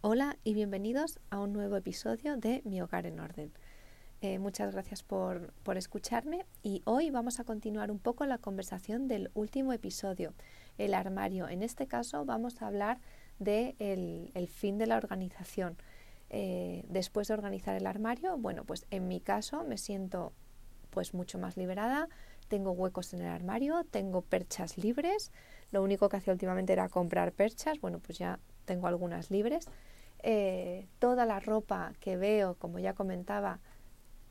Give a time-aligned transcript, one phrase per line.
[0.00, 3.50] Hola y bienvenidos a un nuevo episodio de Mi Hogar en Orden.
[4.20, 9.28] Eh, muchas gracias por, escucharme y hoy vamos a continuar un poco la conversación del
[9.34, 10.34] último episodio,
[10.78, 11.48] el armario.
[11.48, 13.00] En este caso vamos a hablar
[13.40, 15.76] del de el fin de la organización.
[16.30, 20.32] Eh, después de organizar el armario, bueno, pues en mi caso me siento
[20.90, 22.08] pues mucho más liberada,
[22.46, 25.32] tengo huecos en el armario, tengo perchas libres,
[25.72, 29.68] lo único que hacía últimamente era comprar perchas, bueno, pues ya tengo algunas libres
[30.22, 33.60] eh, toda la ropa que veo, como ya comentaba,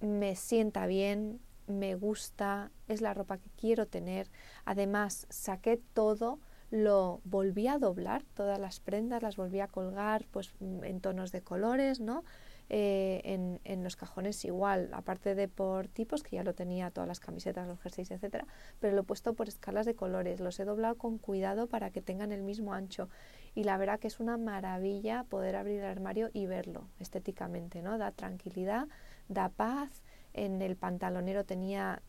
[0.00, 4.30] me sienta bien, me gusta, es la ropa que quiero tener.
[4.64, 6.38] Además, saqué todo,
[6.70, 11.42] lo volví a doblar, todas las prendas las volví a colgar pues en tonos de
[11.42, 12.24] colores, ¿no?
[12.70, 17.06] Eh, en, en, los cajones igual, aparte de por tipos, que ya lo tenía todas
[17.06, 18.46] las camisetas, los jerseys, etcétera,
[18.80, 22.00] pero lo he puesto por escalas de colores, los he doblado con cuidado para que
[22.00, 23.10] tengan el mismo ancho
[23.54, 27.98] y la verdad que es una maravilla poder abrir el armario y verlo estéticamente, ¿no?
[27.98, 28.88] Da tranquilidad,
[29.28, 30.02] da paz.
[30.36, 32.02] En el pantalonero tenía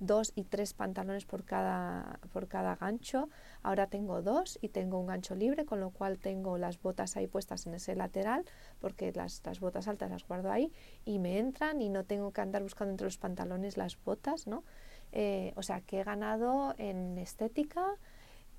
[0.00, 3.28] dos y tres pantalones por cada, por cada gancho.
[3.62, 7.28] Ahora tengo dos y tengo un gancho libre, con lo cual tengo las botas ahí
[7.28, 8.44] puestas en ese lateral,
[8.80, 10.72] porque las, las botas altas las guardo ahí
[11.04, 14.64] y me entran y no tengo que andar buscando entre los pantalones las botas, ¿no?
[15.12, 17.86] Eh, o sea que he ganado en estética,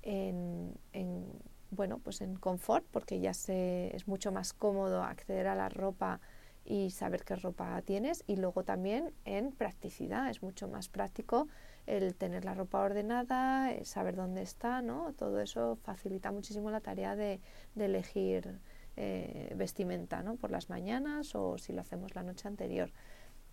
[0.00, 1.26] en, en
[1.74, 6.20] bueno, pues en confort, porque ya se, es mucho más cómodo acceder a la ropa
[6.64, 11.48] y saber qué ropa tienes y luego también en practicidad, es mucho más práctico
[11.86, 15.12] el tener la ropa ordenada, saber dónde está, ¿no?
[15.12, 17.40] Todo eso facilita muchísimo la tarea de,
[17.74, 18.60] de elegir
[18.96, 20.36] eh, vestimenta, ¿no?
[20.36, 22.90] Por las mañanas o si lo hacemos la noche anterior.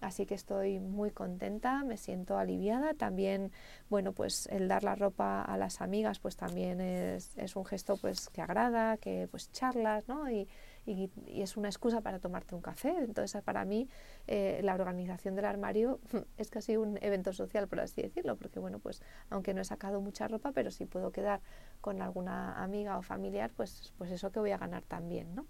[0.02, 2.96] Así que estoy muy contenta, me siento aliviada.
[2.96, 3.52] También,
[3.88, 7.98] bueno, pues el dar la ropa a las amigas, pues también es, es un gesto
[7.98, 10.30] pues que agrada, que pues charlas, ¿no?
[10.30, 10.48] Y,
[10.88, 12.96] y, es una excusa para tomarte un café.
[12.98, 13.88] Entonces, para mí,
[14.26, 16.00] eh, la organización del armario
[16.38, 20.02] es casi un evento social, por así decirlo, porque, bueno, pues aunque no he sacado
[20.02, 21.42] mucha ropa, pero si puedo quedar
[21.80, 25.46] con alguna amiga o familiar, pues, pues eso que voy a ganar también, ¿no?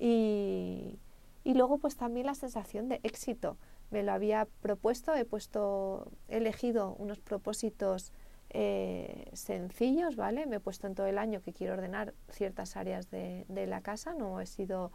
[0.00, 0.98] Y,
[1.48, 3.56] y luego pues también la sensación de éxito.
[3.90, 8.12] Me lo había propuesto, he puesto, he elegido unos propósitos
[8.50, 10.44] eh, sencillos, ¿vale?
[10.44, 14.12] Me he puesto en todo el año que quiero ordenar ciertas áreas de, la casa,
[14.12, 14.92] no he sido,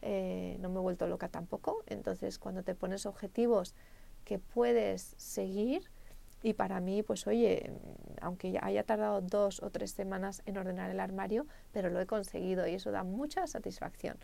[0.00, 1.82] eh, no me he vuelto loca tampoco.
[1.88, 3.74] Entonces, cuando te pones objetivos
[4.24, 5.90] que puedes seguir,
[6.40, 7.72] y para mí, pues oye,
[8.20, 12.68] aunque haya tardado dos o tres semanas en ordenar el armario, pero lo he conseguido
[12.68, 14.18] y eso da mucha satisfacción.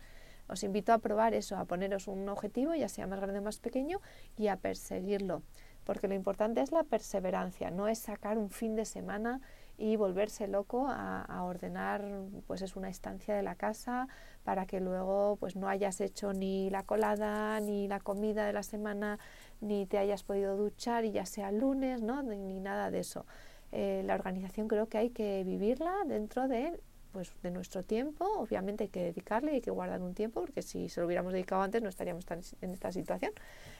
[0.47, 3.59] Os invito a probar eso, a poneros un objetivo, ya sea más grande o más
[3.59, 4.01] pequeño,
[4.37, 5.41] y a perseguirlo.
[5.83, 9.41] Porque lo importante es la perseverancia, no es sacar un fin de semana
[9.77, 12.05] y volverse loco a, ordenar
[12.47, 14.07] pues es una estancia de la casa
[14.43, 18.63] para que luego pues no hayas hecho ni la colada ni la comida de la
[18.63, 19.19] semana
[19.61, 23.25] ni te hayas podido duchar y ya sea lunes no ni, nada de eso
[23.71, 26.79] eh, la organización creo que hay que vivirla dentro de
[27.13, 30.89] pues de nuestro tiempo, obviamente hay que dedicarle, hay que guardar un tiempo, porque si
[30.89, 32.25] se lo hubiéramos dedicado antes no estaríamos
[32.61, 33.31] en esta situación.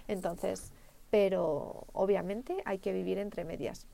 [0.08, 0.72] Entonces,
[1.10, 3.88] pero obviamente hay que vivir entre medias.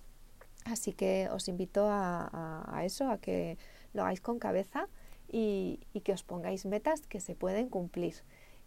[0.66, 3.58] Así que os invito a, eso, a que
[3.94, 4.88] lo hagáis con cabeza
[5.28, 8.16] y, que os pongáis metas que se pueden cumplir.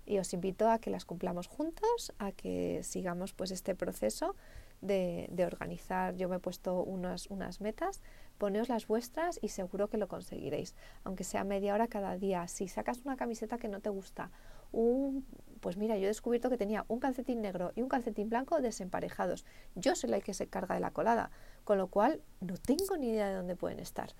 [0.05, 4.35] Y os invito a que las cumplamos juntos, a que sigamos pues este proceso
[4.81, 6.17] de, de organizar.
[6.17, 8.03] Yo me he puesto unas, unas metas
[8.43, 12.49] poneos las vuestras y seguro que lo conseguiréis, aunque sea media hora cada día.
[12.49, 14.33] Si sacas una camiseta que no te gusta,
[14.73, 15.25] un,
[15.61, 19.47] pues mira, yo he descubierto que tenía un calcetín negro y un calcetín blanco desemparejados.
[19.77, 21.31] Yo soy la que se carga de la colada,
[21.63, 24.11] con lo cual no tengo ni idea de dónde pueden estar.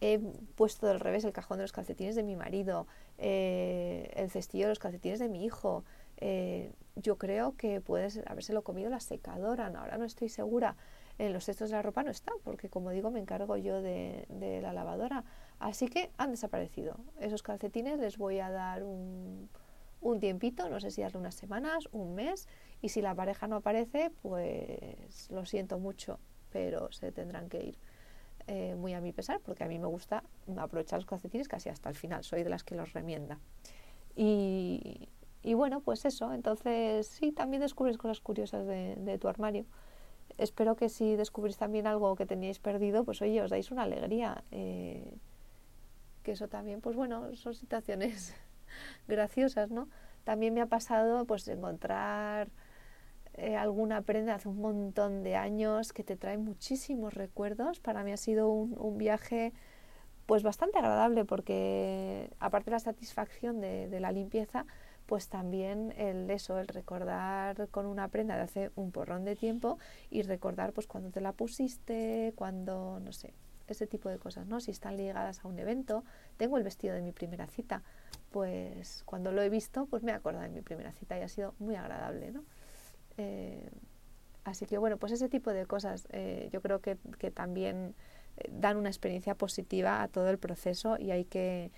[0.00, 0.20] He
[0.54, 2.86] puesto del revés el cajón de los calcetines de mi marido,
[3.18, 5.82] eh, el cestillo de los calcetines de mi hijo.
[6.18, 10.76] Eh, yo creo que puedes habérselo comido la secadora, ahora no estoy segura
[11.18, 14.26] en los cestos de la ropa no están, porque como digo, me encargo yo de,
[14.62, 15.24] la lavadora.
[15.58, 16.96] Así que han desaparecido.
[17.20, 19.48] Esos calcetines les voy a dar un,
[20.00, 22.48] un tiempito, no sé si darle unas semanas, un mes,
[22.80, 26.18] y si la pareja no aparece, pues lo siento mucho,
[26.50, 27.78] pero se tendrán que ir.
[28.48, 30.24] Eh, muy a mi pesar, porque a mí me gusta
[30.56, 33.38] aprovechar los calcetines casi hasta el final, soy de las que los remienda.
[34.16, 35.08] Y,
[35.42, 39.64] y bueno, pues eso, entonces sí, también descubres cosas curiosas de, de tu armario
[40.38, 44.44] espero que si descubrís también algo que teníais perdido, pues oye, os dais una alegría.
[44.50, 45.14] Eh,
[46.22, 48.34] que eso también, pues bueno, son situaciones
[49.08, 49.88] graciosas, ¿no?
[50.24, 52.48] También me ha pasado pues encontrar
[53.34, 57.80] eh, alguna prenda hace un montón de años que te trae muchísimos recuerdos.
[57.80, 59.52] Para mí ha sido un, viaje
[60.26, 64.66] pues bastante agradable porque aparte de la satisfacción de, la limpieza,
[65.12, 69.78] pues también el eso, el recordar con una prenda de hace un porrón de tiempo
[70.08, 73.34] y recordar pues cuando te la pusiste, cuando, no sé,
[73.68, 74.58] ese tipo de cosas, ¿no?
[74.58, 76.02] Si están ligadas a un evento,
[76.38, 77.82] tengo el vestido de mi primera cita,
[78.30, 81.28] pues cuando lo he visto, pues me he acordado de mi primera cita y ha
[81.28, 82.42] sido muy agradable, ¿no?
[83.18, 83.68] Eh,
[84.44, 87.94] así que bueno, pues ese tipo de cosas eh, yo creo que, que también
[88.38, 91.70] eh, dan una experiencia positiva a todo el proceso y hay que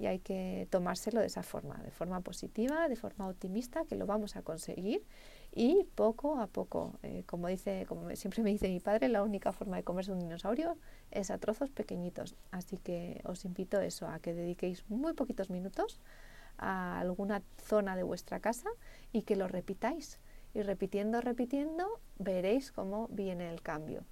[0.00, 4.06] y hay que tomárselo de esa forma, de forma positiva, de forma optimista, que lo
[4.06, 5.04] vamos a conseguir
[5.52, 9.52] y poco a poco, eh, como dice, como siempre me dice mi padre, la única
[9.52, 10.78] forma de comerse un dinosaurio
[11.10, 12.34] es a trozos pequeñitos.
[12.50, 16.00] Así que os invito eso, a que dediquéis muy poquitos minutos
[16.56, 18.70] a alguna zona de vuestra casa
[19.12, 20.18] y que lo repitáis.
[20.54, 24.04] Y repitiendo, repitiendo, veréis cómo viene el cambio.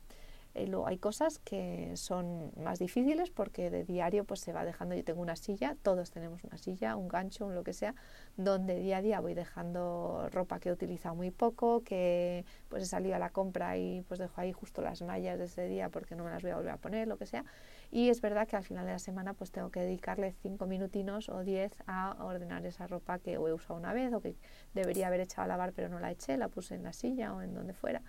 [0.58, 4.96] Eh, luego hay cosas que son más difíciles porque de diario pues se va dejando,
[4.96, 7.94] yo tengo una silla, todos tenemos una silla, un gancho, un lo que sea,
[8.36, 12.86] donde día a día voy dejando ropa que he utilizado muy poco, que pues he
[12.86, 16.16] salido a la compra y pues dejo ahí justo las mallas de ese día porque
[16.16, 17.44] no me las voy a volver a poner, lo que sea.
[17.92, 21.28] Y es verdad que al final de la semana pues tengo que dedicarle cinco minutinos
[21.28, 24.34] o diez a ordenar esa ropa que he usado una vez o que
[24.74, 27.42] debería haber echado a lavar pero no la eché, la puse en la silla o
[27.42, 28.02] en donde fuera.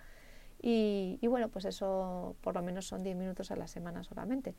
[0.62, 4.54] Y, bueno, pues eso por lo menos son 10 minutos a la semana solamente.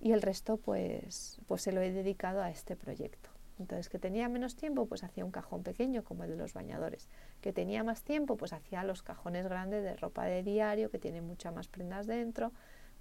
[0.00, 3.30] Y el resto pues, pues se lo he dedicado a este proyecto.
[3.58, 7.08] Entonces, que tenía menos tiempo, pues hacía un cajón pequeño como el de los bañadores.
[7.40, 11.20] Que tenía más tiempo, pues hacía los cajones grandes de ropa de diario, que tiene
[11.20, 12.52] muchas más prendas dentro,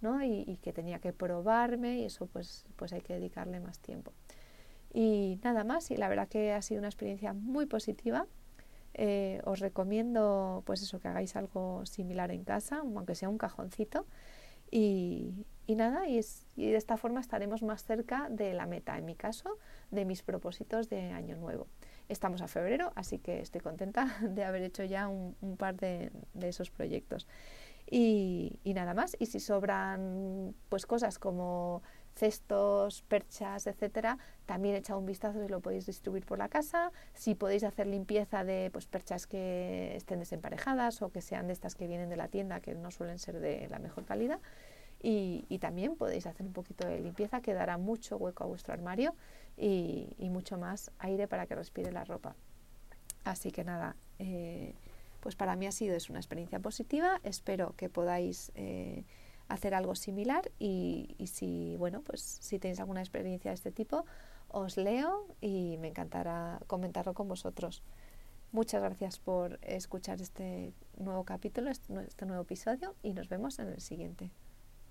[0.02, 0.24] ¿no?
[0.24, 4.14] Y, y, que tenía que probarme y eso pues, pues hay que dedicarle más tiempo.
[4.94, 8.28] Y nada más, y la verdad que ha sido una experiencia muy positiva
[8.94, 14.06] eh, os recomiendo pues eso que hagáis algo similar en casa, aunque sea un cajoncito.
[14.70, 16.22] Y, nada, y,
[16.56, 19.58] de esta forma estaremos más cerca de la meta, en mi caso,
[19.90, 21.68] de mis propósitos de año nuevo.
[22.08, 26.50] Estamos a febrero, así que estoy contenta de haber hecho ya un, par de, de,
[26.50, 27.28] esos proyectos.
[27.94, 31.84] Y, nada más, y si sobran pues cosas como
[32.16, 37.36] cestos, perchas, etcétera, también echad un vistazo si lo podéis distribuir por la casa, si
[37.36, 41.86] podéis hacer limpieza de pues, perchas que estén desemparejadas o que sean de estas que
[41.86, 44.40] vienen de la tienda, que no suelen ser de la mejor calidad.
[45.04, 49.16] Y, también podéis hacer un poquito de limpieza que dará mucho hueco a vuestro armario
[49.58, 52.36] y, y mucho más aire para que respire la ropa.
[53.26, 54.76] Así que nada, eh,
[55.22, 57.22] pues para mí ha sido es una experiencia positiva.
[57.24, 59.06] Espero que podáis eh,
[59.48, 64.06] hacer algo similar y, si, bueno, pues si tenéis alguna experiencia de este tipo,
[64.50, 67.84] os leo y me encantará comentarlo con vosotros.
[68.52, 73.80] Muchas gracias por escuchar este nuevo capítulo, este nuevo episodio y nos vemos en el
[73.80, 74.32] siguiente.